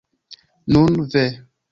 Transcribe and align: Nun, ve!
Nun, 0.67 0.97
ve! 1.13 1.25